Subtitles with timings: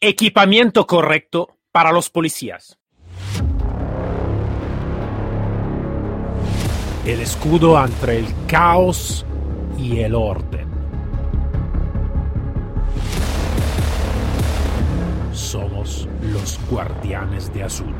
[0.00, 2.78] Equipamiento correcto para los policías.
[7.04, 9.26] El escudo entre el caos
[9.76, 10.68] y el orden.
[15.32, 17.92] Somos los guardianes de azul.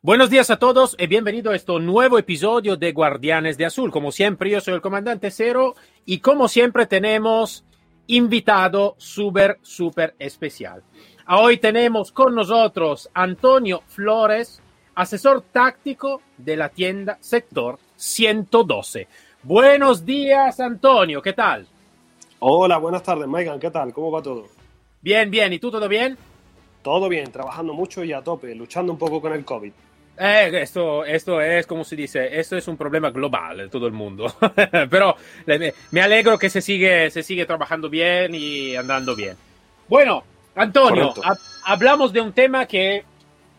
[0.00, 3.90] Buenos días a todos y bienvenido a este nuevo episodio de Guardianes de Azul.
[3.90, 5.74] Como siempre, yo soy el comandante Cero
[6.06, 7.66] y como siempre tenemos
[8.10, 10.82] invitado súper, súper especial.
[11.28, 14.60] Hoy tenemos con nosotros Antonio Flores,
[14.96, 19.06] asesor táctico de la tienda Sector 112.
[19.44, 21.68] Buenos días, Antonio, ¿qué tal?
[22.40, 23.92] Hola, buenas tardes, Maigan, ¿qué tal?
[23.92, 24.48] ¿Cómo va todo?
[25.00, 26.18] Bien, bien, ¿y tú todo bien?
[26.82, 29.72] Todo bien, trabajando mucho y a tope, luchando un poco con el COVID.
[30.22, 33.94] Eh, esto, esto es, como se dice, esto es un problema global de todo el
[33.94, 34.30] mundo.
[34.90, 35.16] Pero
[35.90, 39.34] me alegro que se sigue, se sigue trabajando bien y andando bien.
[39.88, 40.22] Bueno,
[40.54, 41.14] Antonio,
[41.64, 43.02] hablamos de un tema que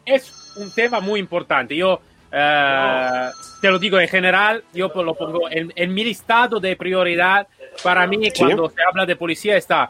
[0.05, 1.75] es un tema muy importante.
[1.75, 1.99] Yo
[2.31, 7.47] eh, te lo digo en general, yo lo pongo en, mi listado de prioridad.
[7.83, 9.89] Para mí, cuando se habla de policía, está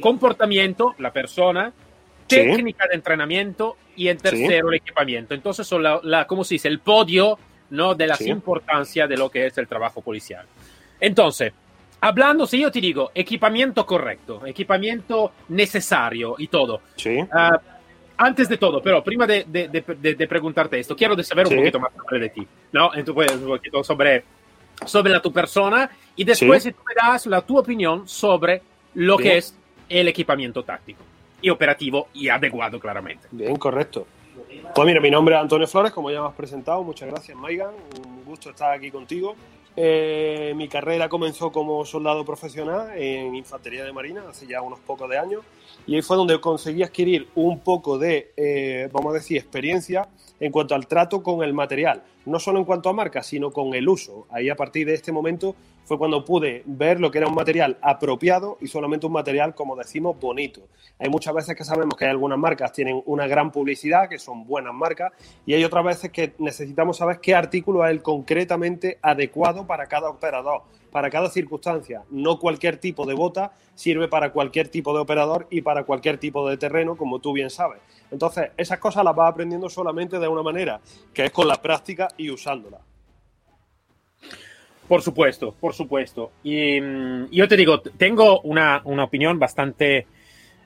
[0.00, 1.72] comportamiento, la persona,
[2.30, 5.34] técnica de entrenamiento y en tercero el equipamiento.
[5.34, 6.68] Entonces son la, ¿cómo se dice?
[6.68, 7.38] El podio,
[7.70, 7.94] ¿no?
[7.94, 10.46] De la importancia de lo que es el trabajo policial.
[10.98, 11.52] Entonces,
[12.00, 16.80] hablando, si yo te digo equipamiento correcto, equipamiento necesario y todo.
[16.96, 17.18] Sí.
[17.32, 17.60] Ah,
[18.16, 22.20] antes de todo, pero prima de, de, preguntarte esto, quiero saber un poquito más sobre
[22.20, 22.94] de ti, ¿no?
[22.94, 24.24] Entonces, un poquito sobre,
[24.84, 28.60] sobre la tu persona y después tú me das la tu opinión sobre
[28.94, 29.56] lo que es
[29.88, 31.09] el equipamiento táctico
[31.40, 33.26] y operativo y adecuado, claramente.
[33.30, 34.06] Bien, correcto.
[34.74, 36.82] Pues mira, mi nombre es Antonio Flores, como ya me has presentado.
[36.82, 37.74] Muchas gracias, Maigan.
[38.06, 39.34] Un gusto estar aquí contigo.
[39.76, 45.08] Eh, mi carrera comenzó como soldado profesional en Infantería de Marina hace ya unos pocos
[45.08, 45.44] de años
[45.86, 50.08] y ahí fue donde conseguí adquirir un poco de, eh, vamos a decir, experiencia
[50.40, 53.74] en cuanto al trato con el material, no solo en cuanto a marca, sino con
[53.74, 54.26] el uso.
[54.30, 55.54] Ahí a partir de este momento
[55.84, 59.74] fue cuando pude ver lo que era un material apropiado y solamente un material, como
[59.74, 60.62] decimos, bonito.
[61.00, 64.46] Hay muchas veces que sabemos que hay algunas marcas tienen una gran publicidad, que son
[64.46, 65.12] buenas marcas,
[65.44, 70.08] y hay otras veces que necesitamos saber qué artículo es el concretamente adecuado para cada
[70.08, 72.04] operador, para cada circunstancia.
[72.10, 76.48] No cualquier tipo de bota sirve para cualquier tipo de operador y para cualquier tipo
[76.48, 77.80] de terreno, como tú bien sabes.
[78.10, 80.80] Entonces, esas cosas las vas aprendiendo solamente de una manera,
[81.12, 82.78] que es con la práctica y usándola.
[84.90, 86.32] Por supuesto, por supuesto.
[86.42, 90.08] Y mm, yo te digo, tengo una, una opinión bastante,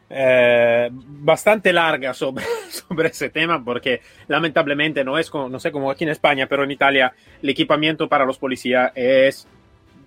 [0.09, 5.91] eh, bastante larga sobre, sobre ese tema, porque lamentablemente no es, como, no sé, como
[5.91, 7.13] aquí en España, pero en Italia
[7.43, 9.47] el equipamiento para los policías es,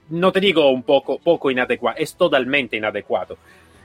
[0.09, 3.37] no te digo un poco, poco inadecuado, es totalmente inadecuado.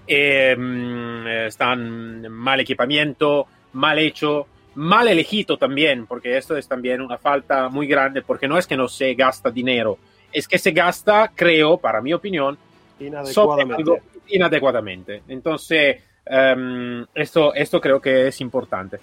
[0.07, 7.19] Eh, mm, están mal equipamiento, mal hecho, mal elegido también, porque esto es también una
[7.19, 9.99] falta muy grande, porque no es que no se gasta dinero,
[10.33, 12.57] es que se gasta, creo, para mi opinión,
[12.99, 14.03] inadecuadamente.
[14.29, 15.23] inadecuadamente.
[15.29, 18.99] Entonces, em, esto, esto creo que es importante.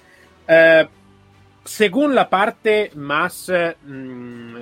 [0.48, 0.88] Eh,
[1.64, 3.52] según la parte más
[3.86, 4.56] mm,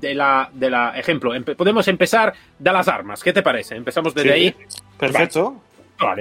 [0.00, 3.22] de la, de la ejemplo, podemos empezar de las armas.
[3.22, 3.74] ¿Qué te parece?
[3.74, 4.54] Empezamos desde ahí.
[4.98, 5.50] Perfecto.
[5.50, 5.60] Vale,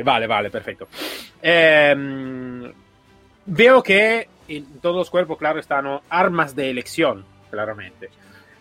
[0.03, 0.87] vale, vale, perfecto.
[1.41, 2.71] Em,
[3.45, 8.09] veo que en todos los cuerpos, claro, están armas de elección, claramente.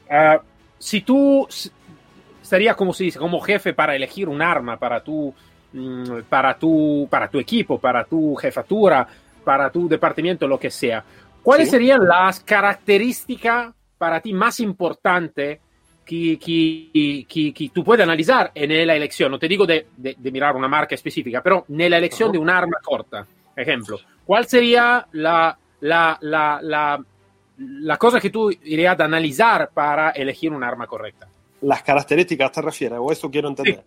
[0.09, 0.41] Uh,
[0.79, 1.47] si tú
[2.43, 5.35] estarías como se dice, como jefe para elegir un arma para tu,
[5.73, 9.07] mm, para tu, para tu equipo, para tu jefatura,
[9.45, 11.05] para tu departamento, lo que sea,
[11.43, 15.61] ¿cuáles serían las características para ti más importantes
[16.05, 19.31] que, que, que, tú puedes analizar en la elección?
[19.31, 22.51] No te digo de, de, mirar una marca específica, pero en la elección de un
[22.51, 23.27] arma corta,
[23.57, 23.99] ejemplo.
[24.25, 27.05] ¿Cuál sería la, la, la, la
[27.59, 31.29] la cosa que tú irías a analizar para elegir un arma correcta.
[31.63, 33.77] Las características te refieres, o eso quiero entender.
[33.77, 33.81] Sí,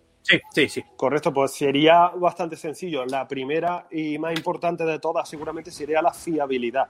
[0.52, 0.84] sí, sí.
[0.96, 3.06] Correcto, pues sería bastante sencillo.
[3.06, 6.88] La primera y más importante de todas seguramente sería la fiabilidad.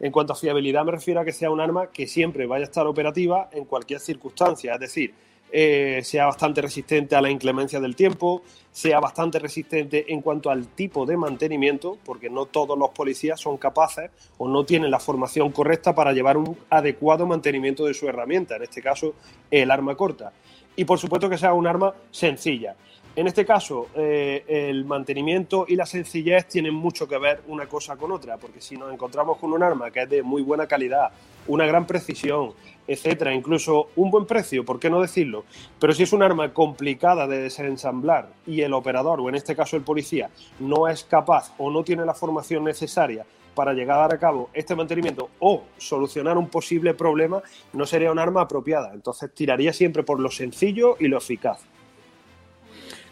[0.00, 2.68] En cuanto a fiabilidad me refiero a que sea un arma que siempre vaya a
[2.68, 4.74] estar operativa en cualquier circunstancia.
[4.74, 5.14] Es decir,
[5.50, 10.68] eh, sea bastante resistente a la inclemencia del tiempo, sea bastante resistente en cuanto al
[10.68, 15.50] tipo de mantenimiento, porque no todos los policías son capaces o no tienen la formación
[15.50, 19.14] correcta para llevar un adecuado mantenimiento de su herramienta, en este caso
[19.50, 20.32] el arma corta.
[20.78, 22.76] Y por supuesto que sea un arma sencilla.
[23.16, 27.96] En este caso, eh, el mantenimiento y la sencillez tienen mucho que ver una cosa
[27.96, 31.10] con otra, porque si nos encontramos con un arma que es de muy buena calidad,
[31.48, 32.52] una gran precisión,
[32.86, 35.44] etcétera, incluso un buen precio, ¿por qué no decirlo?
[35.80, 39.74] Pero si es un arma complicada de desensamblar y el operador, o en este caso
[39.74, 44.50] el policía, no es capaz o no tiene la formación necesaria para llegar a cabo
[44.52, 47.42] este mantenimiento o solucionar un posible problema,
[47.72, 48.92] no sería un arma apropiada.
[48.94, 51.60] Entonces tiraría siempre por lo sencillo y lo eficaz.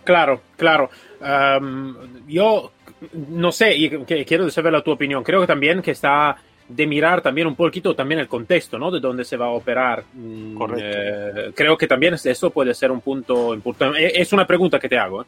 [0.04, 0.88] Claro, claro.
[2.28, 2.70] yo
[3.12, 3.90] no sé, y
[4.24, 5.24] quiero saber la tu opinión.
[5.24, 6.36] Creo que también que está
[6.68, 8.90] de mirar también un poquito también el contexto, ¿no?
[8.90, 10.04] De dónde se va a operar.
[10.14, 10.98] Mm, Correcto.
[10.98, 14.04] Eh, creo que también eso puede ser un punto importante.
[14.04, 15.22] Eh, es una pregunta que te hago.
[15.22, 15.26] ¿eh?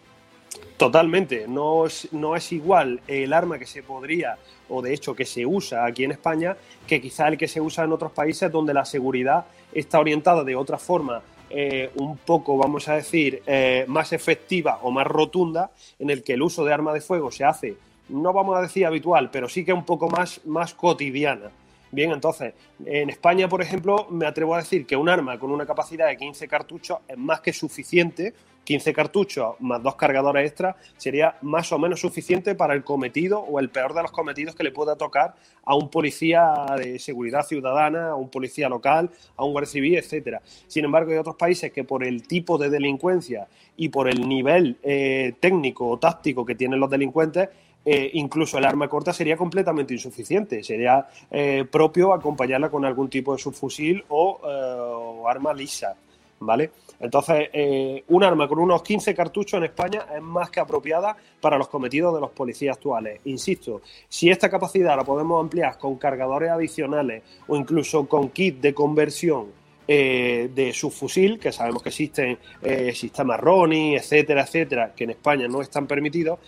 [0.78, 1.46] Totalmente.
[1.48, 4.38] No es, igual el arma que se podría,
[4.68, 7.82] o de hecho que se usa aquí en España, que quizá el que se usa
[7.82, 11.20] en otros países donde la seguridad está orientada de otra forma
[11.50, 16.34] eh, un poco, vamos a decir, eh, más efectiva o más rotunda, en el que
[16.34, 17.76] el uso de arma de fuego se hace,
[18.10, 21.50] no vamos a decir habitual, pero sí que un poco más, más cotidiana.
[21.90, 22.54] Bien, entonces,
[22.84, 26.18] en España, por ejemplo, me atrevo a decir que un arma con una capacidad de
[26.18, 28.34] 15 cartuchos es más que suficiente
[28.68, 33.60] 15 cartuchos más dos cargadores extra sería más o menos suficiente para el cometido o
[33.60, 38.10] el peor de los cometidos que le pueda tocar a un policía de seguridad ciudadana,
[38.10, 40.42] a un policía local, a un guardia civil, etcétera.
[40.66, 43.48] Sin embargo, hay otros países que por el tipo de delincuencia
[43.78, 47.48] y por el nivel eh, técnico o táctico que tienen los delincuentes,
[47.86, 50.62] eh, incluso el arma corta sería completamente insuficiente.
[50.62, 55.96] Sería eh, propio acompañarla con algún tipo de subfusil o arma lisa.
[56.40, 56.70] ¿vale?
[57.00, 61.56] Entonces, eh, un arma con unos 15 cartuchos en España es más que apropiada para
[61.56, 63.20] los cometidos de los policías actuales.
[63.24, 68.74] Insisto, si esta capacidad la podemos ampliar con cargadores adicionales o incluso con kit de
[68.74, 69.46] conversión
[69.86, 75.48] eh, de subfusil, que sabemos que existen eh, sistemas RONI, etcétera, etcétera, que en España
[75.48, 76.38] no están permitidos,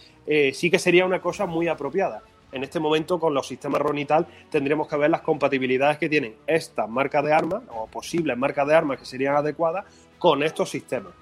[0.53, 2.23] sí que sería una cosa muy apropiada
[2.53, 6.09] en este momento con los sistemas RON y tal tendríamos que ver las compatibilidades que
[6.09, 9.85] tienen estas marcas de armas o posibles marcas de armas que serían adecuadas
[10.21, 11.15] con estos sistemas.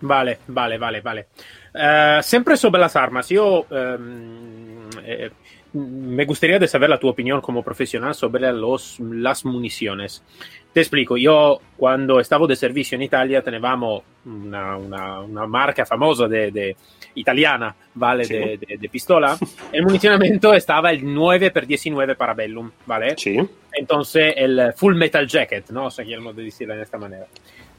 [0.00, 1.26] Vale, vale, vale, vale.
[1.74, 5.30] Uh, sempre sobre las armas, yo um, eh,
[5.74, 10.24] me gustaría de saber la tu opinión como profesional sobre los, las municiones.
[10.72, 16.26] Te explico, yo cuando estaba de servicio en Italia teníamos una, una, una marca famosa
[16.26, 16.76] de, de
[17.14, 18.24] italiana, ¿vale?
[18.24, 18.34] Sí.
[18.34, 19.36] De, de, de, pistola.
[19.72, 23.14] El municionamiento estaba el 9x19 Parabellum, ¿vale?
[23.18, 23.38] Sí.
[23.72, 25.86] Entonces el Full Metal Jacket, ¿no?
[25.86, 27.26] O sea, quiero decirlo de esta manera.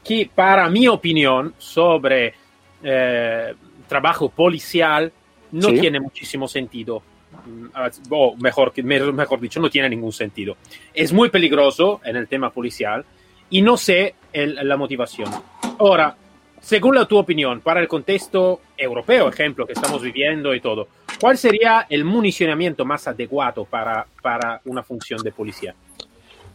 [0.02, 2.34] Que para mi opinión sobre
[2.82, 3.54] eh,
[3.88, 5.12] trabajo policial
[5.52, 5.80] no sí.
[5.80, 7.02] tiene muchísimo sentido.
[7.46, 7.66] Mm,
[8.10, 10.56] o mejor, mejor dicho, no tiene ningún sentido.
[10.94, 13.04] Es muy peligroso en el tema policial
[13.50, 15.30] y no sé el, la motivación.
[15.78, 16.16] Ahora,
[16.60, 20.88] según la tu opinión, para el contexto europeo, ejemplo, que estamos viviendo y todo,
[21.20, 25.74] ¿cuál sería el municionamiento más adecuado para, para una función de policía?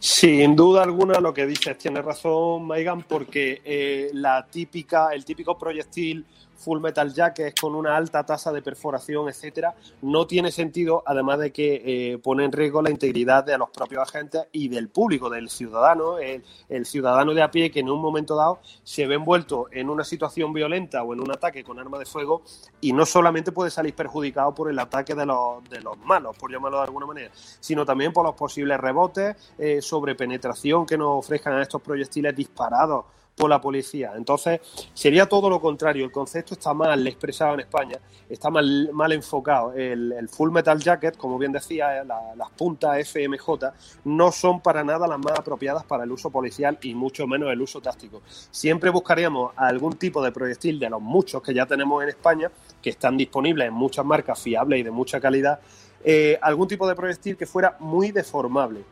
[0.08, 5.58] Sin duda alguna, lo que dices tiene razón, Maigan, porque eh, la típica, el típico
[5.58, 6.24] proyectil
[6.56, 11.52] Full Metal Jacket con una alta tasa de perforación, etcétera, no tiene sentido, además de
[11.52, 15.48] que eh, pone en riesgo la integridad de los propios agentes y del público, del
[15.48, 16.42] ciudadano, el,
[16.86, 20.52] ciudadano de a pie que en un momento dado se ve envuelto en una situación
[20.52, 22.42] violenta o en un ataque con arma de fuego
[22.80, 26.50] y no solamente puede salir perjudicado por el ataque de los, de los malos, por
[26.50, 31.24] llamarlo de alguna manera, sino también por los posibles rebotes eh, sobre penetración que nos
[31.24, 33.04] ofrezcan a estos proyectiles disparados
[33.36, 34.12] por la policía.
[34.16, 34.60] Entonces,
[34.94, 36.04] sería todo lo contrario.
[36.04, 37.98] El concepto está mal expresado en España,
[38.28, 39.74] está mal, mal enfocado.
[39.74, 43.72] El, Full Metal Jacket, como bien decía, la, las puntas FMJ
[44.04, 47.60] no son para nada las más apropiadas para el uso policial y mucho menos el
[47.60, 48.22] uso táctico.
[48.26, 52.50] Siempre buscaríamos algún tipo de proyectil de los muchos que ya tenemos en España,
[52.80, 55.60] que están disponibles en muchas marcas fiables y de mucha calidad,
[56.02, 58.84] eh, algún tipo de proyectil que fuera muy deformable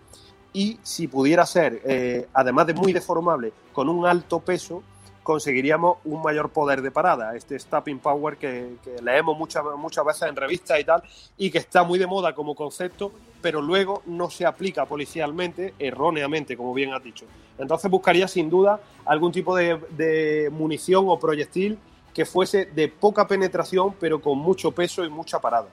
[0.54, 4.84] y si pudiera ser, eh, además de muy deformable, con un alto peso,
[5.24, 10.36] conseguiríamos un mayor poder de parada, este stopping power que, leemos muchas, muchas veces en
[10.36, 11.02] revistas y tal,
[11.36, 13.10] y que está muy de moda como concepto,
[13.42, 17.26] pero luego no se aplica policialmente, erróneamente, como bien has dicho.
[17.58, 21.78] Entonces buscaría sin duda algún tipo de munición o proyectil
[22.14, 25.68] que fuese de poca penetración, pero con mucho peso y mucha parada.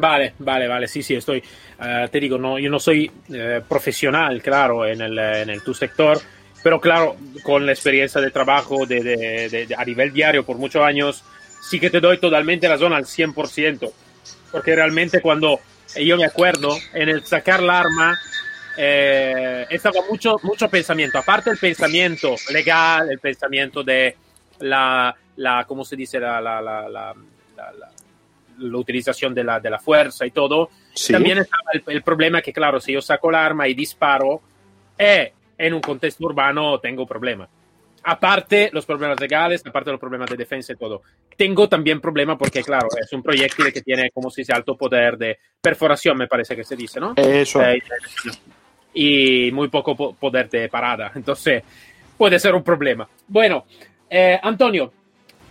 [0.00, 1.42] Vale, vale, vale, sí, sí, estoy.
[1.78, 5.74] Uh, te digo, no, yo no soy uh, profesional, claro, en el, en el tu
[5.74, 6.18] sector,
[6.62, 10.82] pero claro, con la experiencia de trabajo de, de, de, a nivel diario por muchos
[10.82, 11.22] años,
[11.60, 13.92] sí que te doy totalmente razón al 100%,
[14.50, 15.60] porque realmente cuando
[15.94, 18.18] yo me acuerdo en el sacar la arma,
[18.78, 24.16] eh, estaba mucho, mucho pensamiento, aparte el pensamiento legal, el pensamiento de
[24.60, 26.18] la, la ¿cómo se dice?
[26.18, 27.14] La, la, la, la,
[28.60, 30.70] la utilización de la, de la fuerza y todo.
[30.94, 31.12] Sí.
[31.12, 34.40] También estaba el, el problema que, claro, si yo saco el arma y disparo,
[34.98, 37.48] eh, en un contexto urbano tengo problema.
[38.02, 41.02] Aparte los problemas legales, aparte los problemas de defensa y todo.
[41.36, 45.18] Tengo también problema porque, claro, es un proyectil que tiene, como se dice, alto poder
[45.18, 47.12] de perforación, me parece que se dice, ¿no?
[47.16, 47.60] Eso.
[47.62, 47.82] Eh,
[48.94, 51.12] y muy poco po- poder de parada.
[51.14, 51.62] Entonces,
[52.16, 53.06] puede ser un problema.
[53.28, 53.66] Bueno,
[54.08, 54.92] eh, Antonio,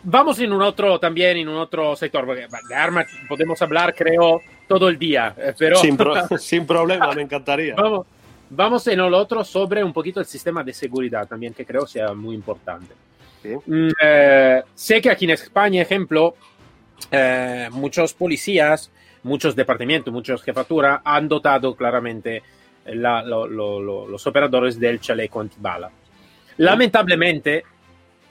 [0.03, 4.41] vamos en un otro también, en un otro sector, porque de armas podemos hablar, creo,
[4.67, 7.75] todo el día, eh, pero Sin, pro- sin problema, me encantaría.
[7.75, 8.05] vamos,
[8.49, 12.13] vamos en el otro sobre un poquito el sistema de seguridad también, que creo sea
[12.13, 12.93] muy importante.
[13.41, 13.49] Sí.
[13.65, 16.35] Mm, eh, sé que aquí en España, ejemplo,
[17.11, 18.91] eh, muchos policías,
[19.23, 22.43] muchos departamentos, muchas jefaturas han dotado claramente
[22.85, 25.89] la- lo- lo- lo- los operadores del chaleco antibala.
[26.57, 27.63] Lamentablemente,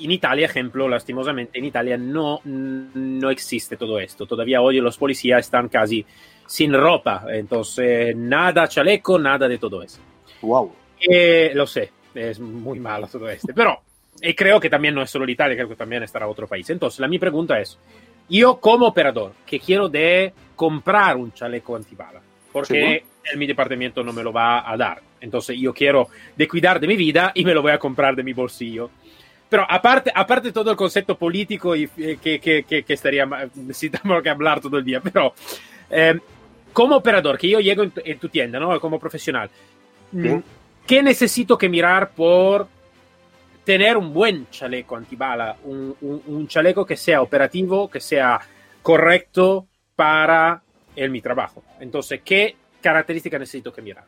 [0.00, 4.26] en Italia, ejemplo, lastimosamente, en Italia no, no existe todo esto.
[4.26, 6.05] Todavía hoy los policías están casi
[6.47, 10.00] sin ropa, entonces nada chaleco, nada de todo eso.
[10.43, 10.73] Wow.
[11.00, 13.83] Eh, lo sé, es muy malo todo este, pero
[14.21, 16.69] y creo que también no es solo l'Italia, creo que también estará otro país.
[16.71, 17.78] Entonces, la mi pregunta es,
[18.28, 22.21] yo como operador que quiero de comprar un chaleco antibala,
[22.52, 26.81] porque en mi departamento no me lo va a dar, entonces yo quiero de cuidar
[26.81, 28.90] de mi vida y me lo voy a comprar de mi bolsillo.
[29.49, 34.23] Pero aparte, aparte todo el concepto político y eh, que, que, que, que estaría, necesitamos
[34.23, 35.35] que hablar todo el día, pero
[35.90, 36.19] eh,
[36.73, 38.78] como operador, que yo llego en tu, en tu tienda, ¿no?
[38.78, 39.49] Como profesional,
[40.12, 40.45] Bien.
[40.87, 42.69] ¿qué necesito que mirar por
[43.64, 45.57] tener un buen chaleco antibala?
[45.64, 48.40] Un, un, un chaleco que sea operativo, que sea
[48.83, 50.62] correcto para
[50.95, 51.62] el, mi trabajo.
[51.81, 54.05] Entonces, ¿qué características necesito que mirar?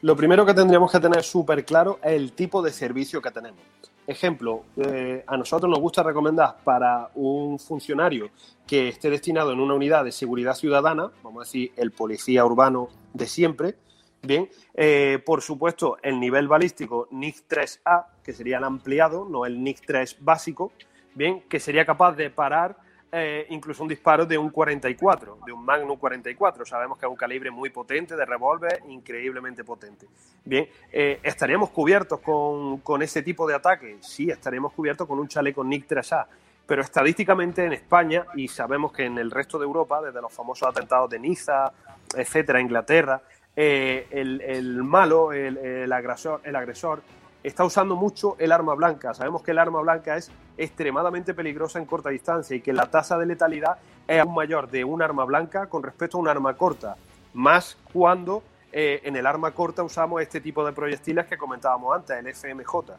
[0.00, 3.60] Lo primero que tendríamos que tener súper claro es el tipo de servicio que tenemos.
[4.06, 8.30] Ejemplo, eh, a nosotros nos gusta recomendar para un funcionario
[8.66, 12.88] que esté destinado en una unidad de seguridad ciudadana, vamos a decir el policía urbano
[13.14, 13.76] de siempre,
[14.20, 19.62] bien, eh, por supuesto el nivel balístico NIC 3A, que sería el ampliado, no el
[19.62, 20.72] NIC 3 básico,
[21.14, 22.78] bien, que sería capaz de parar
[23.14, 26.64] eh, incluso un disparo de un 44, de un Magnum 44.
[26.64, 30.06] Sabemos que es un calibre muy potente de revólver, increíblemente potente.
[30.44, 33.98] Bien, eh, ¿estaríamos cubiertos con, con, ese tipo de ataque?
[34.00, 36.26] Sí, estaríamos cubiertos con un chaleco NIC 3A.
[36.66, 40.66] Pero estadísticamente en España, y sabemos que en el resto de Europa, desde los famosos
[40.66, 41.70] atentados de Niza,
[42.16, 43.20] etcétera, Inglaterra,
[43.54, 47.02] eh, el, malo, el, agresor, el agresor
[47.42, 49.14] está usando mucho el arma blanca.
[49.14, 53.18] Sabemos que el arma blanca es extremadamente peligrosa en corta distancia y que la tasa
[53.18, 56.96] de letalidad es aún mayor de un arma blanca con respecto a un arma corta,
[57.34, 62.16] más cuando eh, en el arma corta usamos este tipo de proyectiles que comentábamos antes,
[62.16, 62.92] el FMJ.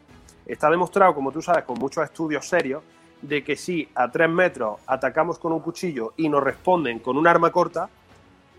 [0.45, 2.83] Está demostrado, como tú sabes, con muchos estudios serios,
[3.21, 7.25] de que si a tres metros atacamos con un cuchillo y nos responden con un
[7.25, 7.89] arma corta,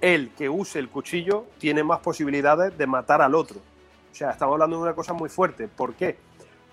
[0.01, 3.61] el que use el cuchillo tiene más posibilidades de matar al otro.
[4.15, 5.67] O sea, estamos hablando de una cosa muy fuerte.
[5.67, 6.17] ¿Por qué?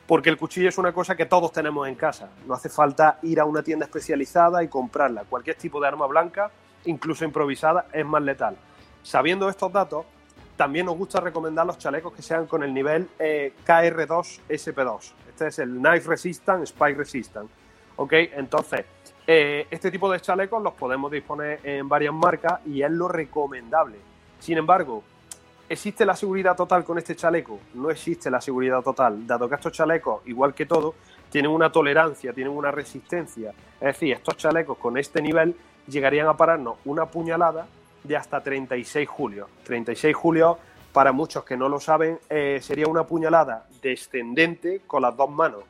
[0.06, 2.30] Porque el cuchillo es una cosa que todos tenemos en casa.
[2.46, 5.24] No hace falta ir a una tienda especializada y comprarla.
[5.24, 6.52] Cualquier tipo de arma blanca,
[6.86, 8.56] incluso improvisada, es más letal.
[9.02, 10.06] Sabiendo estos datos,
[10.56, 15.14] también nos gusta recomendar los chalecos que sean con el nivel eh, KR2 SP2.
[15.30, 17.50] Este es el Knife Resistant, Spike Resistant.
[17.96, 18.14] ¿Ok?
[18.14, 18.86] Entonces,
[19.26, 23.98] eh, este tipo de chalecos los podemos disponer en varias marcas y es lo recomendable.
[24.38, 25.04] Sin embargo,
[25.72, 27.58] ¿Existe la seguridad total con este chaleco?
[27.76, 30.96] No existe la seguridad total, dado que estos chalecos, igual que todo,
[31.30, 33.54] tienen una tolerancia, tienen una resistencia.
[33.80, 35.56] Es decir, estos chalecos con este nivel
[35.88, 37.68] llegarían a pararnos una puñalada
[38.04, 39.48] de hasta 36 julios.
[39.64, 40.58] 36 julios,
[40.92, 45.64] para muchos que no lo saben, eh, sería una puñalada descendente con las dos manos.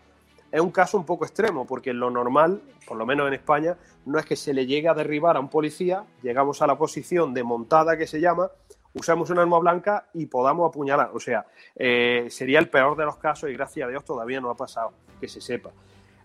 [0.52, 3.78] Es un caso un poco extremo, porque lo normal, por lo menos en España,
[4.08, 7.36] no es que se le llegue a derribar a un policía, llegamos a la posición
[7.36, 8.50] de montada que se llama,
[8.94, 11.12] usamos un arma blanca y podamos apuñalar.
[11.14, 11.46] O sea,
[11.76, 14.94] eh, sería el peor de los casos y gracias a Dios todavía no ha pasado,
[15.20, 15.72] que se sepa.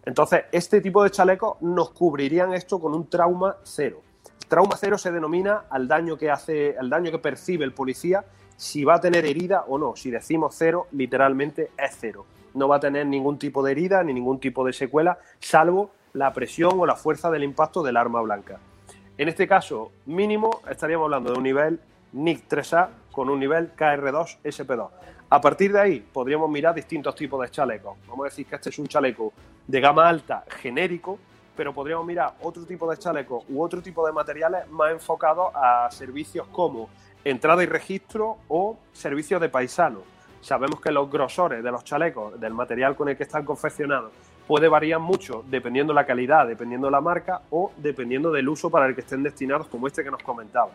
[0.05, 4.03] Entonces, este tipo de chalecos nos cubrirían esto con un trauma cero.
[4.49, 8.25] Trauma cero se denomina al daño que hace, al daño que percibe el policía,
[8.57, 9.97] si va a tener herida o no.
[9.97, 12.27] Si decimos cero, literalmente es cero.
[12.55, 16.33] No va a tener ningún tipo de herida ni ningún tipo de secuela, salvo la
[16.33, 18.59] presión o la fuerza del impacto del arma blanca.
[19.19, 21.81] En este caso, mínimo, estaríamos hablando de un nivel
[22.17, 24.89] NIC 3A con un nivel KR2 SP2.
[25.29, 27.99] A partir de ahí podríamos mirar distintos tipos de chalecos.
[28.09, 29.35] Vamos a decir que este es un chaleco
[29.67, 31.19] de gama alta genérico,
[31.55, 35.91] pero podríamos mirar otro tipo de chalecos u otro tipo de materiales más enfocados a
[35.91, 36.89] servicios como
[37.23, 40.01] entrada y registro o servicios de paisano.
[40.41, 44.13] Sabemos que los grosores de los chalecos, del material con el que están confeccionados,
[44.47, 48.95] puede variar mucho dependiendo la calidad, dependiendo la marca o dependiendo del uso para el
[48.95, 50.71] que estén destinados, como este que nos comentaba.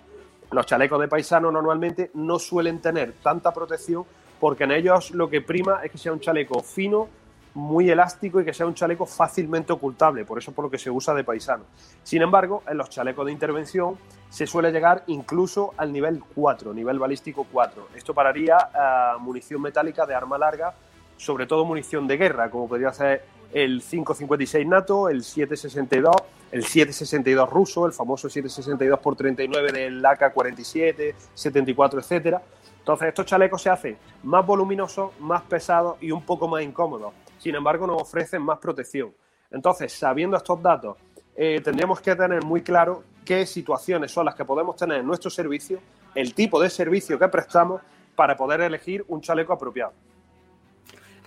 [0.52, 4.04] Los chalecos de paisano normalmente no suelen tener tanta protección
[4.40, 7.08] porque en ellos lo que prima es que sea un chaleco fino,
[7.54, 10.90] muy elástico y que sea un chaleco fácilmente ocultable, por eso por lo que se
[10.90, 11.66] usa de paisano.
[12.04, 13.98] Sin embargo, en los chalecos de intervención
[14.30, 17.90] se suele llegar incluso al nivel 4, nivel balístico 4.
[17.96, 20.74] Esto pararía a munición metálica de arma larga,
[21.18, 26.14] sobre todo munición de guerra, como podría ser el 5.56 NATO, el 7.62,
[26.52, 32.42] el 7.62 ruso, el famoso 7.62 por 39 del AK-47, 74, etcétera.
[32.80, 37.14] Entonces estos chalecos se hacen más voluminosos, más pesados y un poco más incómodos.
[37.38, 39.14] Sin embargo, nos ofrecen más protección.
[39.52, 40.98] Entonces, sabiendo estos datos,
[41.36, 45.30] eh, tendríamos que tener muy claro qué situaciones son las que podemos tener en nuestro
[45.30, 45.80] servicio,
[46.16, 47.82] el tipo de servicio que prestamos
[48.16, 49.94] para poder elegir un chaleco apropiado.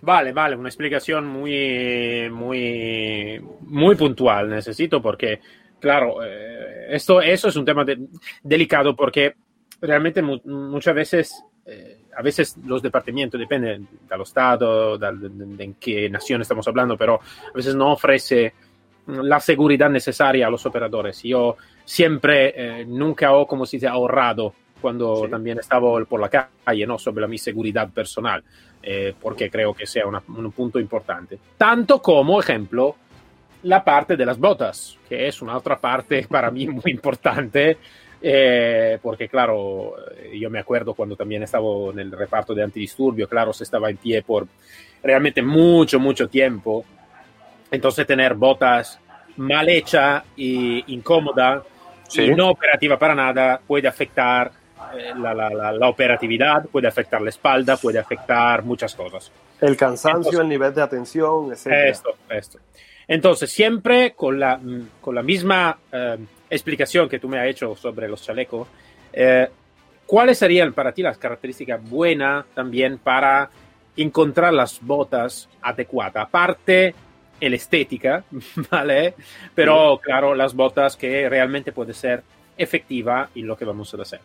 [0.04, 5.40] Vale, vale, una explicación muy, muy, muy puntual necesito porque,
[5.80, 7.86] claro, eh, esto, eso es un tema
[8.42, 9.34] delicado porque
[9.80, 15.08] realmente muchas veces, eh, a veces los departamentos, depende del estado, de,
[15.64, 18.52] en qué nación estamos hablando, pero a veces no ofrece
[19.06, 21.22] la seguridad necesaria a los operadores.
[21.22, 26.86] Yo siempre, eh, nunca he, como si dice, ahorrado cuando también estaba por la calle,
[26.86, 26.98] ¿no?
[26.98, 28.44] Sobre la mi seguridad personal,
[28.86, 31.38] eh, porque creo que sea un punto importante.
[31.56, 32.96] Tanto como, ejemplo,
[33.62, 37.78] la parte de las botas, que es una otra parte para mí muy importante,
[38.20, 39.94] eh, porque claro,
[40.34, 43.96] yo me acuerdo cuando también estaba en el reparto de antidisturbio, claro, se estaba en
[43.96, 44.46] pie por
[45.02, 46.84] realmente mucho, mucho tiempo.
[47.70, 49.00] Entonces tener botas
[49.36, 51.62] mal hecha y incómoda
[52.14, 54.52] y no operativa para nada puede afectar
[54.98, 59.30] eh, la, operatividad, puede afectar la espalda, puede afectar muchas cosas.
[59.60, 61.66] El cansancio, el nivel de atención, etc.
[61.66, 62.58] Esto, esto.
[63.06, 64.60] Entonces, siempre con la,
[65.00, 68.68] con la misma eh, explicación que tú me has hecho sobre los chalecos,
[69.12, 69.48] eh,
[70.06, 73.50] ¿cuáles serían para ti las características buenas también para
[73.96, 76.26] encontrar las botas adecuadas?
[76.26, 76.94] Aparte
[77.40, 78.24] el estética,
[78.70, 79.14] ¿vale?
[79.54, 82.22] Pero claro, las botas que realmente puede ser
[82.56, 84.20] efectiva y lo que vamos a hacer.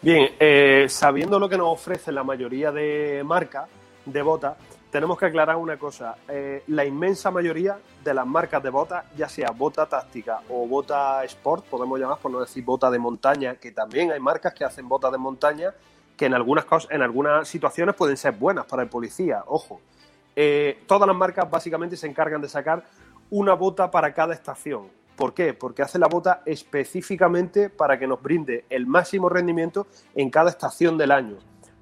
[0.00, 3.68] Bien, eh, sabiendo lo que nos ofrece la mayoría de marcas
[4.04, 4.56] de botas,
[4.92, 6.16] tenemos que aclarar una cosa.
[6.28, 11.24] Eh, la inmensa mayoría de las marcas de botas, ya sea bota táctica o bota
[11.24, 14.88] sport, podemos llamar por no decir bota de montaña, que también hay marcas que hacen
[14.88, 15.74] botas de montaña
[16.16, 19.80] que en algunas, cosas, en algunas situaciones pueden ser buenas para el policía, ojo.
[20.36, 22.84] Eh, todas las marcas básicamente se encargan de sacar
[23.30, 24.88] una bota para cada estación.
[25.18, 25.52] ¿Por qué?
[25.52, 30.96] Porque hace la bota específicamente para que nos brinde el máximo rendimiento en cada estación
[30.96, 31.38] del año.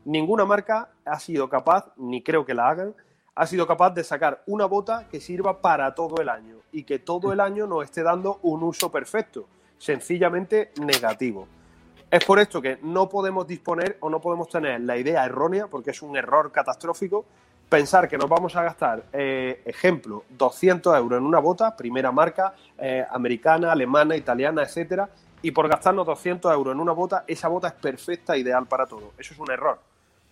[0.06, 2.94] Ninguna marca ha sido capaz, ni creo que la hagan,
[3.34, 6.98] ha sido capaz de sacar una bota que sirva para todo el año y que
[6.98, 9.46] todo el año nos esté dando un uso perfecto,
[9.76, 11.46] sencillamente negativo.
[12.10, 15.90] Es por esto que no podemos disponer o no podemos tener la idea errónea, porque
[15.90, 17.26] es un error catastrófico,
[17.68, 22.54] pensar que nos vamos a gastar, eh, ejemplo, 200 euros en una bota, primera marca,
[22.78, 25.08] eh, americana, alemana, italiana, etcétera,
[25.42, 29.12] y por gastarnos 200 euros en una bota, esa bota es perfecta, ideal para todo.
[29.18, 29.80] Eso es un error.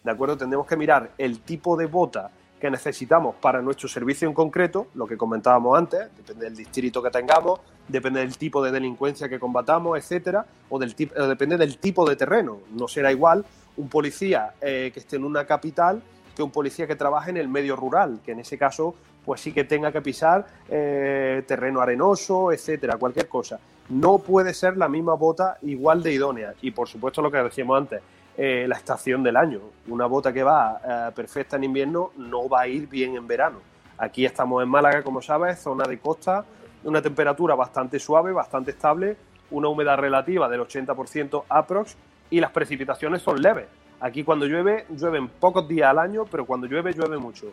[0.02, 0.36] ¿De acuerdo?
[0.36, 5.06] Tendremos que mirar el tipo de bota que necesitamos para nuestro servicio en concreto, lo
[5.06, 9.98] que comentábamos antes, depende del distrito que tengamos, depende del tipo de delincuencia que combatamos,
[9.98, 12.60] etcétera, o, del tipo, depende del tipo de terreno.
[12.72, 13.44] No será igual
[13.76, 16.02] un policía eh, que esté en una capital
[16.34, 18.94] que un policía que trabaje en el medio rural, que en ese caso
[19.24, 23.58] pues sí que tenga que pisar eh, terreno arenoso, etcétera, cualquier cosa.
[23.88, 26.54] No puede ser la misma bota igual de idónea.
[26.62, 28.02] Y por supuesto lo que decíamos antes,
[28.36, 29.60] eh, la estación del año.
[29.88, 33.58] Una bota que va eh, perfecta en invierno no va a ir bien en verano.
[33.96, 36.44] Aquí estamos en Málaga, como sabes, zona de costa,
[36.82, 39.16] una temperatura bastante suave, bastante estable,
[39.50, 41.96] una humedad relativa del 80% aprox
[42.30, 43.66] y las precipitaciones son leves.
[44.00, 47.52] Aquí cuando llueve, llueven pocos días al año, pero cuando llueve, llueve mucho.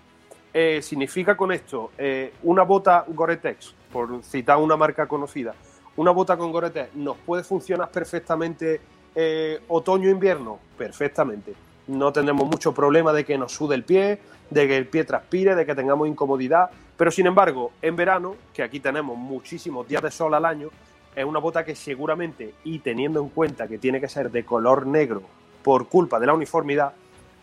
[0.54, 5.56] Eh, significa con esto eh, una bota Gore-Tex, por citar una marca conocida,
[5.95, 8.82] una bota con Gore-Tex nos puede funcionar perfectamente
[9.15, 11.54] eh, otoño-invierno, perfectamente.
[11.88, 15.56] No tenemos mucho problema de que nos sude el pie, de que el pie transpire,
[15.56, 20.12] de que tengamos incomodidad, pero sin embargo, en verano, que aquí tenemos muchísimos días de
[20.12, 20.69] sol al año,
[21.15, 24.86] es una bota que seguramente, y teniendo en cuenta que tiene que ser de color
[24.86, 25.23] negro
[25.63, 26.93] por culpa de la uniformidad,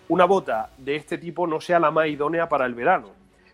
[0.08, 3.10] una bota de este tipo no sea la más idónea para el verano.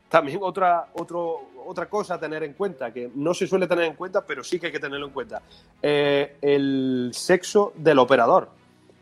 [0.09, 4.25] También otra, otra cosa a tener en cuenta, que no se suele tener en cuenta,
[4.25, 5.43] pero sí que hay que tenerlo en cuenta,
[5.83, 8.51] eh, el sexo del operador.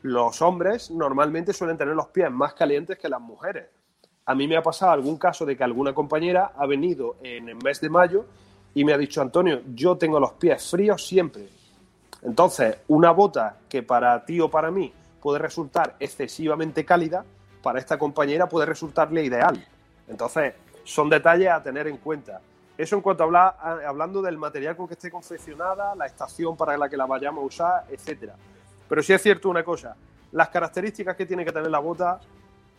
[0.02, 3.66] Los hombres normalmente suelen tener los pies más calientes que las mujeres.
[4.24, 7.56] A mí me ha pasado algún caso de que alguna compañera ha venido en el
[7.56, 8.24] mes de mayo
[8.74, 11.48] y me ha dicho, Antonio, yo tengo los pies fríos siempre.
[12.22, 14.92] Entonces, una bota que para ti o para mí
[15.22, 17.24] puede resultar excesivamente cálida,
[17.62, 19.64] para esta compañera puede resultarle ideal.
[20.08, 20.54] Entonces,
[20.84, 22.40] son detalles a tener en cuenta.
[22.76, 23.56] Eso en cuanto a hablar,
[23.86, 27.46] hablando del material con que esté confeccionada, la estación para la que la vayamos a
[27.46, 28.34] usar, etcétera.
[28.88, 29.94] Pero sí es cierto una cosa,
[30.32, 32.20] las características que tiene que tener la bota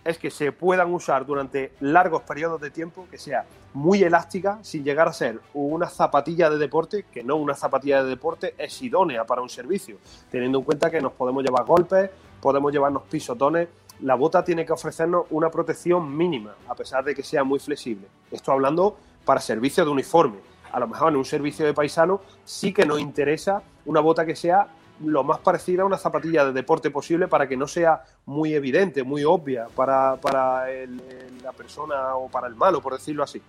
[0.04, 4.84] es que se puedan usar durante largos periodos de tiempo, que sea muy elástica, sin
[4.84, 9.24] llegar a ser una zapatilla de deporte, que no una zapatilla de deporte es idónea
[9.24, 9.98] para un servicio,
[10.30, 12.10] teniendo en cuenta que nos podemos llevar golpes,
[12.44, 13.70] podemos llevarnos pisotones.
[14.02, 18.06] La bota tiene que ofrecernos una protección mínima, a pesar de que sea muy flexible.
[18.30, 20.40] Esto hablando para servicio de uniforme.
[20.74, 24.36] A lo mejor en un servicio de paisano sí que nos interesa una bota que
[24.36, 24.68] sea
[25.06, 29.04] lo más parecida a una zapatilla de deporte posible para que no sea muy evidente,
[29.04, 33.42] muy obvia para, la persona o para el malo, por decirlo así.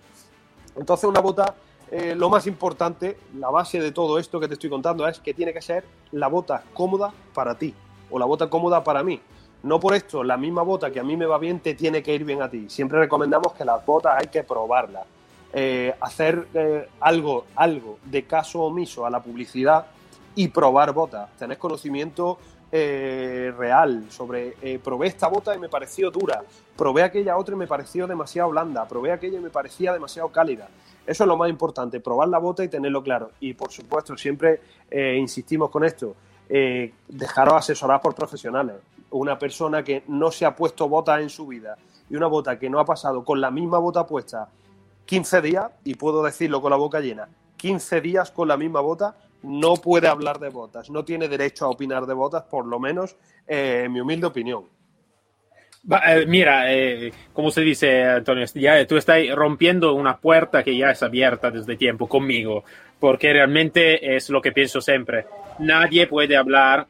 [0.77, 1.53] Entonces una bota,
[1.91, 5.33] eh, lo más importante, la base de todo esto que te estoy contando es que
[5.33, 7.75] tiene que ser la bota cómoda para ti
[8.09, 9.19] o la bota cómoda para mí.
[9.63, 12.13] No por esto, la misma bota que a mí me va bien te tiene que
[12.13, 12.69] ir bien a ti.
[12.69, 15.05] Siempre recomendamos que las botas hay que probarlas.
[15.57, 19.85] Eh, hacer eh, algo, algo de caso omiso a la publicidad
[20.35, 22.37] y probar botas, tener conocimiento
[22.69, 26.43] eh, real sobre, probé esta bota y me pareció dura,
[26.75, 30.67] probé aquella otra y me pareció demasiado blanda, probé aquella y me parecía demasiado cálida.
[31.07, 33.31] Eso es lo más importante, probar la bota y tenerlo claro.
[33.39, 34.59] Y por supuesto, siempre
[34.91, 38.75] insistimos con esto, dejaros asesorar por profesionales.
[39.11, 41.77] Una persona que no se ha puesto botas en su vida
[42.09, 44.49] y una bota que no ha pasado con la misma bota puesta
[45.05, 47.27] 15 días, y puedo decirlo con la boca llena,
[47.57, 51.69] 15 días con la misma bota, no puede hablar de botas, no tiene derecho a
[51.69, 53.15] opinar de botas, por lo menos
[53.47, 54.65] eh, en mi humilde opinión.
[56.07, 60.89] Eh, mira, eh, como se dice, Antonio, ya tú estás rompiendo una puerta que ya
[60.89, 62.63] es abierta desde tiempo conmigo,
[62.99, 65.27] porque realmente es lo que pienso siempre.
[65.59, 66.87] Nadie puede hablar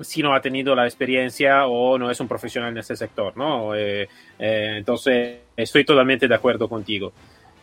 [0.00, 3.72] si no ha tenido la experiencia o no es un profesional en ese sector, ¿no?
[4.38, 7.12] entonces, estoy totalmente de acuerdo contigo.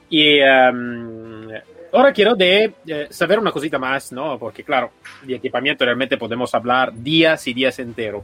[0.09, 1.49] Y em,
[1.93, 2.73] Ahora quiero eh,
[3.09, 4.39] saber una cosita más, ¿no?
[4.39, 4.91] Porque claro,
[5.23, 8.23] de equipamiento realmente podemos hablar días y días enteros.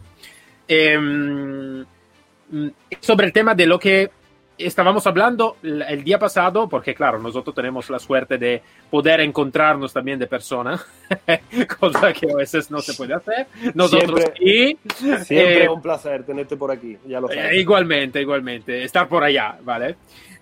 [0.68, 2.68] Em, mm,
[3.02, 4.10] sobre el tema de lo que
[4.58, 10.20] estábamos hablando el día pasado, porque claro, nosotros tenemos la suerte de poder encontrarnos también
[10.20, 10.80] de persona,
[11.80, 13.48] cosa que a veces no se puede hacer.
[13.74, 14.78] Nosotros siempre,
[15.24, 17.54] Siempre eh, un placer tenerte por aquí, ya lo sabes.
[17.56, 19.96] igualmente, igualmente, estar por allá, ¿vale?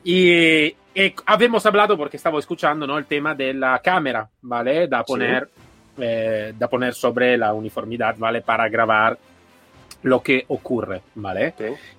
[0.04, 2.98] Y eh, habíamos hablado, porque estaba escuchando, ¿no?
[2.98, 4.88] El tema de la cámara, ¿vale?
[4.88, 5.50] Da poner,
[5.98, 8.42] eh, da poner sobre la uniformidad, ¿vale?
[8.42, 9.18] Para grabar
[10.06, 11.56] lo que ocurre, ¿vale?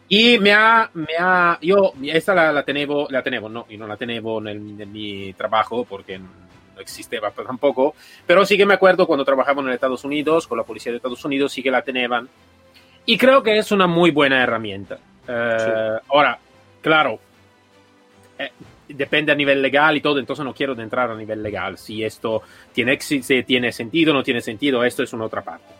[0.08, 3.88] Y me ha, me ha, yo esta la, la tenevo, la tenevo, no, y no
[3.88, 6.28] la tenevo en, mi trabajo porque no
[6.78, 10.92] existía tampoco, pero sí que me acuerdo cuando trabajaba en Estados Unidos, con la policía
[10.92, 12.28] de Estados Unidos, sí que la tenían.
[13.06, 14.98] Y creo que es una muy buena herramienta.
[15.26, 16.38] Eh, ahora,
[16.80, 17.18] claro,
[18.86, 21.76] depende a nivel legal y todo, entonces no quiero entrar a nivel legal.
[21.76, 22.42] Si esto
[22.72, 25.74] tiene, si tiene sentido no tiene sentido, esto es una otra parte.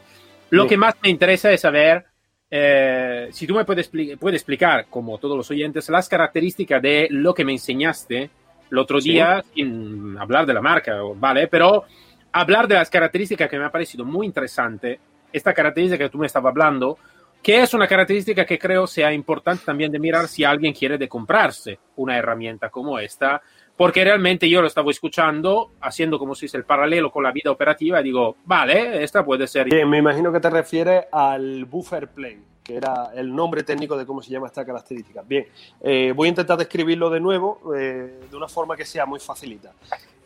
[0.50, 2.04] Lo que más me interesa es saber
[2.50, 7.34] eh, si tú me puedes, puedes explicar, como todos los oyentes, las características de lo
[7.34, 8.30] que me enseñaste
[8.70, 11.48] el otro día, sin hablar de la marca, ¿vale?
[11.48, 11.84] Pero
[12.32, 15.00] hablar de las características que me ha parecido muy interesante,
[15.32, 16.98] esta característica que tú me estabas hablando,
[17.42, 21.08] que es una característica que creo sea importante también de mirar si alguien quiere de
[21.08, 23.40] comprarse una herramienta como esta,
[23.76, 27.50] porque realmente yo lo estaba escuchando, haciendo como si es el paralelo con la vida
[27.50, 29.66] operativa, y digo, vale, esta puede ser.
[29.66, 34.06] Bien, me imagino que te refieres al buffer plane, que era el nombre técnico de
[34.06, 35.22] cómo se llama esta característica.
[35.22, 35.46] Bien,
[35.82, 39.72] eh, voy a intentar describirlo de nuevo eh, de una forma que sea muy facilita.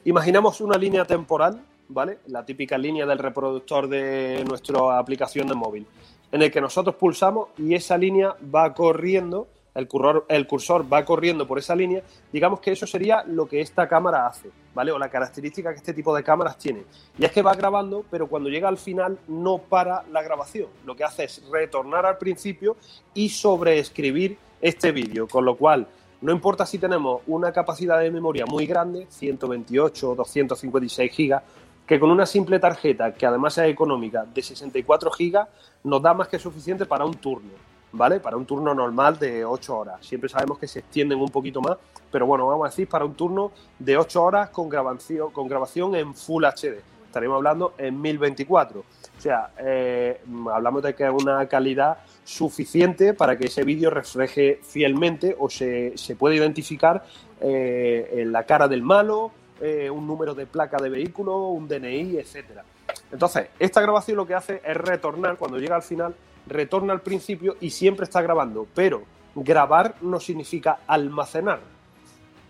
[0.05, 2.19] Imaginamos una línea temporal, ¿vale?
[2.29, 5.87] La típica línea del reproductor de nuestra aplicación de móvil
[6.33, 11.05] en el que nosotros pulsamos y esa línea va corriendo, el cursor, el cursor va
[11.05, 12.03] corriendo por esa línea,
[12.33, 14.93] digamos que eso sería lo que esta cámara hace, ¿vale?
[14.93, 16.85] O la característica que este tipo de cámaras tiene.
[17.19, 20.69] Y es que va grabando, pero cuando llega al final no para la grabación.
[20.85, 22.77] Lo que hace es retornar al principio
[23.15, 25.87] y sobreescribir este vídeo, con lo cual
[26.21, 31.43] no importa si tenemos una capacidad de memoria muy grande, 128 o 256 gigas,
[31.87, 35.49] que con una simple tarjeta, que además es económica, de 64 gigas,
[35.83, 37.51] nos da más que suficiente para un turno,
[37.92, 38.20] ¿vale?
[38.20, 40.07] Para un turno normal de 8 horas.
[40.07, 41.76] Siempre sabemos que se extienden un poquito más,
[42.11, 45.94] pero bueno, vamos a decir para un turno de 8 horas con grabación, con grabación
[45.94, 46.81] en Full HD.
[47.07, 48.81] Estaremos hablando en 1024.
[48.81, 50.20] O sea, eh,
[50.53, 55.98] hablamos de que es una calidad suficiente para que ese vídeo refleje fielmente o se,
[55.98, 57.05] se pueda identificar
[57.40, 62.18] eh, en la cara del malo, eh, un número de placa de vehículo, un DNI,
[62.18, 62.64] etcétera.
[63.11, 66.14] Entonces, esta grabación lo que hace es retornar, cuando llega al final,
[66.51, 69.03] retorna al principio y siempre está grabando, pero
[69.35, 71.61] grabar no significa almacenar.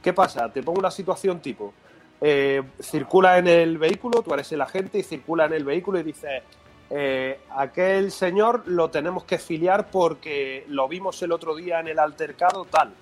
[0.02, 0.50] ¿Qué pasa?
[0.50, 1.72] Te pongo una situación tipo,
[2.20, 6.02] eh, circula en el vehículo, tú eres el agente y circula en el vehículo y
[6.02, 6.42] dices,
[6.88, 11.98] eh, aquel señor lo tenemos que filiar porque lo vimos el otro día en el
[11.98, 12.92] altercado tal.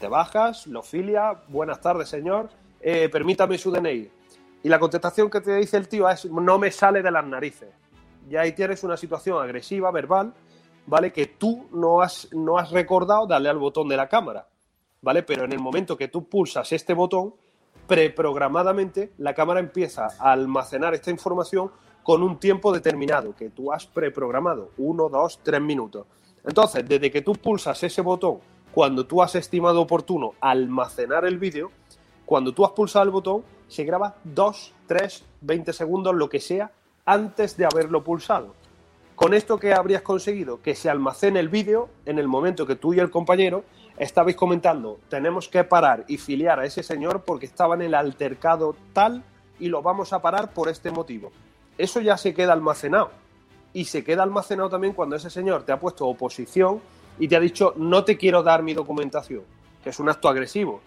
[0.00, 2.48] Te bajas, lo filia, buenas tardes señor,
[2.80, 4.10] eh, permítame su DNI.
[4.62, 7.68] Y la contestación que te dice el tío es, no me sale de las narices.
[8.28, 10.34] Y ahí tienes una situación agresiva, verbal,
[10.86, 11.12] ¿vale?
[11.12, 14.48] Que tú no has, no has recordado darle al botón de la cámara,
[15.00, 15.22] ¿vale?
[15.22, 17.34] Pero en el momento que tú pulsas este botón,
[17.86, 21.70] preprogramadamente la cámara empieza a almacenar esta información
[22.02, 26.06] con un tiempo determinado que tú has preprogramado, uno, dos, tres minutos.
[26.44, 28.38] Entonces, desde que tú pulsas ese botón,
[28.72, 31.70] cuando tú has estimado oportuno almacenar el vídeo,
[32.24, 36.72] cuando tú has pulsado el botón, se graba 2, 3, 20 segundos, lo que sea,
[37.08, 38.54] antes de haberlo pulsado.
[39.16, 40.60] Con esto, ¿qué habrías conseguido?
[40.60, 43.64] Que se almacene el vídeo en el momento que tú y el compañero
[43.96, 48.76] estabais comentando, tenemos que parar y filiar a ese señor porque estaba en el altercado
[48.92, 49.24] tal
[49.58, 51.32] y lo vamos a parar por este motivo.
[51.78, 53.10] Eso ya se queda almacenado.
[53.72, 56.82] Y se queda almacenado también cuando ese señor te ha puesto oposición
[57.18, 59.44] y te ha dicho, no te quiero dar mi documentación,
[59.82, 60.82] que es un acto agresivo.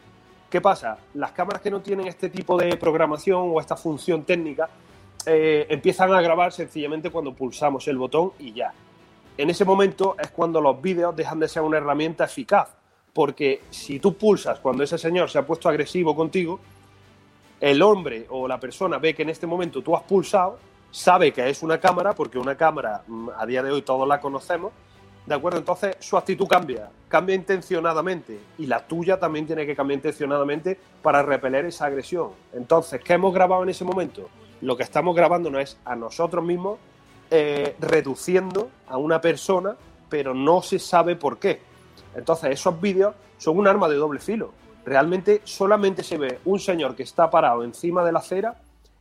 [0.51, 0.99] ¿Qué pasa?
[1.15, 4.69] Las cámaras que no tienen este tipo de programación o esta función técnica
[5.25, 8.73] eh, empiezan a grabar sencillamente cuando pulsamos el botón y ya.
[9.37, 12.69] En ese momento es cuando los vídeos dejan de ser una herramienta eficaz,
[13.13, 16.59] porque si tú pulsas cuando ese señor se ha puesto agresivo contigo,
[17.59, 20.57] el hombre o la persona ve que en este momento tú has pulsado,
[20.89, 24.19] sabe que es una cámara, porque una cámara mm, a día de hoy todos la
[24.19, 24.71] conocemos,
[25.25, 25.59] ¿De acuerdo?
[25.59, 31.21] Entonces su actitud cambia, cambia intencionadamente y la tuya también tiene que cambiar intencionadamente para
[31.21, 32.31] repeler esa agresión.
[32.53, 34.29] Entonces, ¿qué hemos grabado en ese momento?
[34.61, 36.77] Lo que estamos grabando no es a nosotros mismos
[37.29, 39.75] eh, reduciendo a una persona,
[40.09, 41.61] pero no se sabe por qué.
[42.15, 44.51] Entonces, esos vídeos son un arma de doble filo.
[44.85, 48.55] Realmente solamente se ve un señor que está parado encima de la acera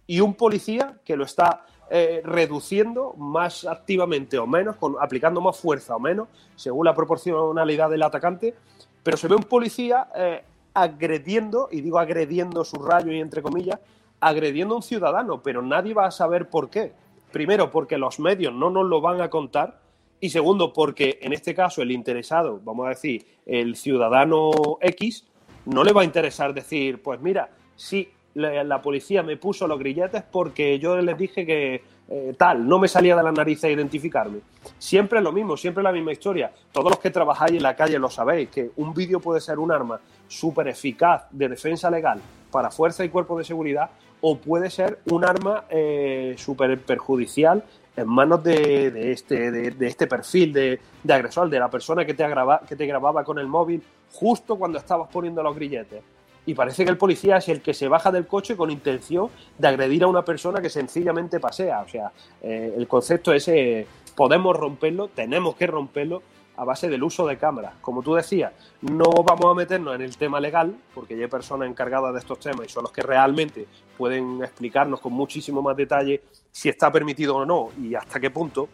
[0.07, 5.97] y un policía que lo está eh, reduciendo más activamente o menos, aplicando más fuerza
[5.97, 8.55] o menos, según la proporcionalidad del atacante,
[9.03, 13.81] pero se ve un policía eh, agrediendo, y digo agrediendo su rayo y entre comillas,
[14.21, 16.93] agrediendo a un ciudadano, pero nadie va a saber por qué.
[17.33, 19.81] Primero, porque los medios no nos lo van a contar,
[20.21, 25.27] y segundo, porque en este caso el interesado, vamos a decir, el ciudadano X,
[25.65, 30.23] no le va a interesar decir, pues mira, sí, la, policía me puso los grilletes
[30.23, 34.41] porque yo les dije que eh, tal, no me salía de la nariz a identificarme.
[34.79, 36.53] Siempre lo mismo, siempre la misma historia.
[36.73, 39.73] Todos los que trabajáis en la calle lo sabéis, que un vídeo puede ser un
[39.73, 44.99] arma súper eficaz de defensa legal para fuerza y cuerpo de seguridad o puede ser
[45.11, 47.65] un arma eh, súper perjudicial
[47.97, 52.25] en manos de, este, de, este perfil de, agresor, de la persona que te,
[52.69, 56.03] que te grababa con el móvil justo cuando estabas poniendo los grilletes
[56.47, 59.29] y parece que el policía es el que se baja del coche con intención
[59.59, 61.81] de agredir a una persona que sencillamente pasea.
[61.81, 66.23] O sea, eh, el concepto es, eh, podemos romperlo, tenemos que romperlo
[66.61, 67.73] a base del uso de cámaras.
[67.81, 71.71] Como tú decías, no vamos a meternos en el tema legal, porque ya hay personas
[71.71, 76.23] encargadas de estos temas y son los que realmente pueden explicarnos con muchísimo más detalle
[76.53, 78.69] si está permitido o no y hasta qué punto.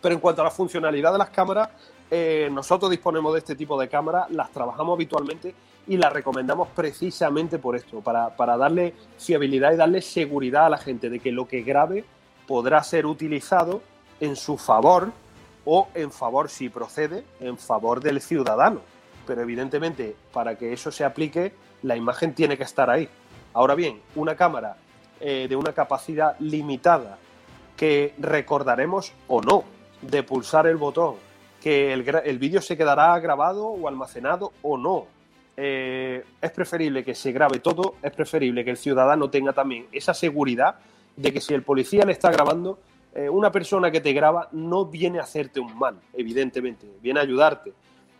[0.00, 1.68] Pero en cuanto a la funcionalidad de las cámaras,
[2.10, 5.54] eh, nosotros disponemos de este tipo de cámaras, las trabajamos habitualmente
[5.86, 11.10] y las recomendamos precisamente por esto, para, darle fiabilidad y darle seguridad a la gente
[11.10, 12.02] de que lo que grabe
[12.46, 13.82] podrá ser utilizado
[14.20, 15.12] en su favor
[15.64, 18.80] o en favor, si procede, en favor del ciudadano.
[19.26, 23.08] Pero evidentemente, para que eso se aplique, la imagen tiene que estar ahí.
[23.52, 24.76] Ahora bien, una cámara
[25.20, 27.18] eh, de una capacidad limitada
[27.76, 29.64] que recordaremos o no
[30.02, 31.16] de pulsar el botón
[31.60, 35.06] que el, vídeo se quedará grabado o almacenado o no.
[35.56, 40.14] Eh, es preferible que se grabe todo, es preferible que el ciudadano tenga también esa
[40.14, 40.76] seguridad
[41.16, 42.78] de que si el policía le está grabando,
[43.14, 47.22] eh, una persona que te graba no viene a hacerte un mal, evidentemente, viene a
[47.22, 47.72] ayudarte.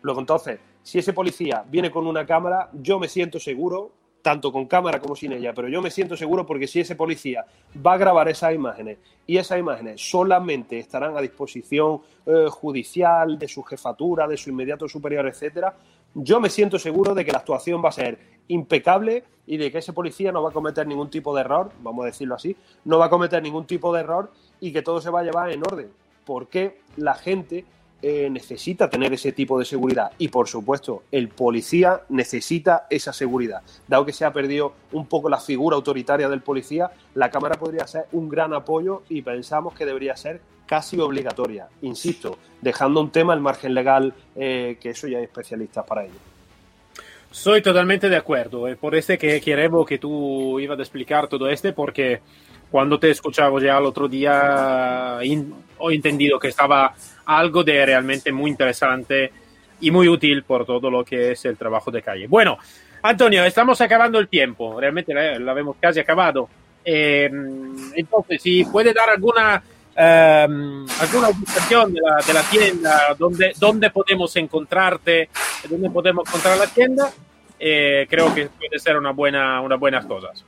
[0.02, 4.66] Luego entonces, si ese policía viene con una cámara, yo me siento seguro tanto con
[4.66, 7.44] cámara como sin ella, pero yo me siento seguro porque si ese policía
[7.84, 13.48] va a grabar esas imágenes y esas imágenes solamente estarán a disposición eh, judicial, de
[13.48, 15.74] su jefatura, de su inmediato superior, etcétera,
[16.14, 19.78] yo me siento seguro de que la actuación va a ser impecable y de que
[19.78, 22.98] ese policía no va a cometer ningún tipo de error, vamos a decirlo así, no
[22.98, 25.62] va a cometer ningún tipo de error y que todo se va a llevar en
[25.62, 25.88] orden,
[26.24, 27.64] porque la gente
[28.02, 33.60] eh, necesita tener ese tipo de seguridad y por supuesto el policía necesita esa seguridad.
[33.88, 37.86] Dado que se ha perdido un poco la figura autoritaria del policía, la cámara podría
[37.86, 41.68] ser un gran apoyo y pensamos que debería ser casi obligatoria.
[41.82, 46.14] Insisto, dejando un tema al margen legal, eh, que eso ya hay especialistas para ello.
[47.32, 48.66] Soy totalmente de acuerdo.
[48.66, 52.20] Es por este que queremos que tú ibas a explicar todo este, porque
[52.70, 56.94] cuando te escuchaba ya el otro día, he entendido que estaba
[57.26, 59.32] algo de realmente muy interesante
[59.80, 62.26] y muy útil por todo lo que es el trabajo de calle.
[62.26, 62.58] Bueno,
[63.02, 66.48] Antonio, estamos acabando el tiempo, realmente lo hemos casi acabado.
[66.84, 67.30] Eh,
[67.94, 69.62] entonces, si puede dar alguna,
[69.96, 70.46] eh,
[71.00, 75.28] alguna ubicación de la, de la, tienda, donde, donde podemos encontrarte,
[75.68, 77.10] donde podemos encontrar la tienda,
[77.58, 80.44] eh, creo que puede ser una buena, unas buenas cosas.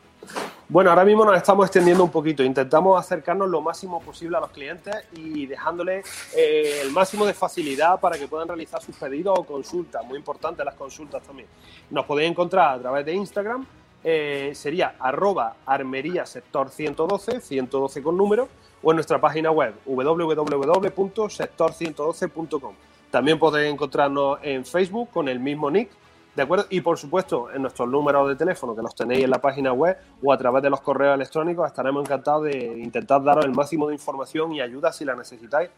[0.73, 2.43] Bueno, ahora mismo nos estamos extendiendo un poquito.
[2.43, 8.01] Intentamos acercarnos lo máximo posible a los clientes y dejándoles eh, el máximo de facilidad
[8.01, 10.03] para que puedan realizar sus pedidos o consultas.
[10.07, 11.47] Muy importante las consultas también.
[11.91, 13.67] Nos podéis encontrar a través de Instagram.
[14.03, 18.49] Eh, sería arroba armería sector 112, 112 con número,
[18.83, 22.75] o en nuestra página web www.sector112.com.
[23.11, 25.91] También podéis encontrarnos en Facebook con el mismo nick
[26.35, 26.66] ¿De acuerdo?
[26.71, 29.97] Y por supuesto, en nuestros números de teléfono que los tenéis en la página web
[30.23, 33.95] o a través de los correos electrónicos, estaremos encantados de intentar daros el máximo de
[33.95, 35.68] información y ayuda si la necesitáis.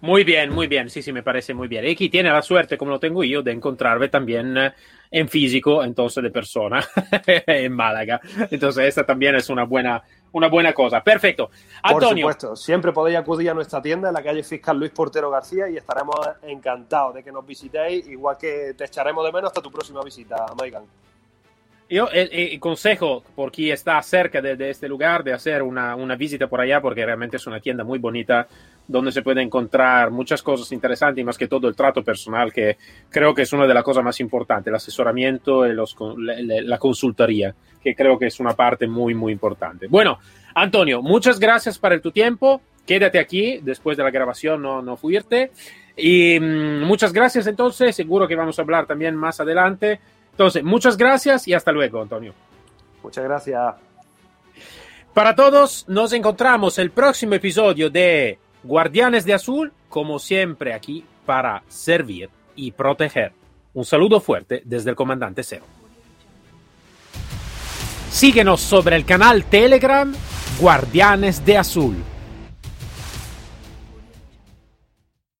[0.00, 1.84] Muy bien, muy bien, sí, sí, me parece muy bien.
[1.84, 4.72] Y aquí tiene la suerte, como lo tengo yo, de encontrarme también eh,
[5.10, 6.86] en físico, entonces de persona,
[7.26, 8.20] en Málaga.
[8.50, 10.02] Entonces, esta también es una buena,
[10.36, 11.02] una buena cosa.
[11.02, 11.50] Perfecto.
[11.82, 12.26] Antonio.
[12.26, 15.68] Por supuesto, siempre podéis acudir a nuestra tienda en la calle Fiscal Luis Portero García
[15.68, 19.72] y estaremos encantados de que nos visitéis, igual que te echaremos de menos hasta tu
[19.72, 20.84] próxima visita, Maigan.
[21.88, 26.48] Yo el, consejo por quien está cerca de, este lugar de hacer una, una, visita
[26.48, 28.48] por allá porque realmente es una tienda muy bonita
[28.88, 32.76] donde se puede encontrar muchas cosas interesantes y más que todo el trato personal que
[33.10, 37.54] creo que es una de las cosas más importantes, el asesoramiento y los, la, consultoría
[37.82, 39.86] que creo que es una parte muy muy importante.
[39.88, 40.18] Bueno,
[40.54, 42.60] Antonio, muchas gracias por tu tiempo.
[42.86, 45.50] Quédate aquí después de la grabación, no, no fuirte.
[45.96, 50.00] Y mmm, muchas gracias entonces, seguro que vamos a hablar también más adelante
[50.36, 52.34] entonces, muchas gracias y hasta luego, Antonio.
[53.02, 53.74] Muchas gracias.
[55.14, 61.62] Para todos, nos encontramos el próximo episodio de Guardianes de Azul, como siempre aquí para
[61.68, 63.32] servir y proteger.
[63.74, 65.64] Un saludo fuerte desde el comandante Cero.
[68.10, 70.14] Síguenos sobre el canal Telegram
[70.58, 71.96] Guardianes de Azul.